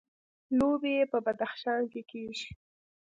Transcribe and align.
لوبیې 0.57 1.01
په 1.11 1.17
بدخشان 1.25 1.81
کې 1.91 2.01
کیږي 2.11 2.49